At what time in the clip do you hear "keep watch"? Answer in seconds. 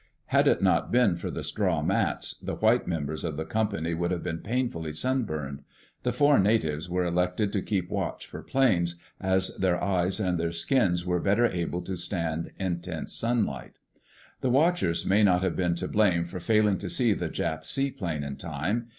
7.61-8.25